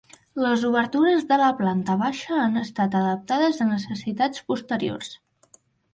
Les 0.43 0.61
obertures 0.69 1.25
de 1.31 1.37
la 1.41 1.49
planta 1.59 1.97
baixa 2.01 2.39
han 2.45 2.57
estat 2.63 2.97
adaptades 3.03 3.63
a 3.67 3.69
necessitats 3.75 4.45
posteriors. 4.53 5.13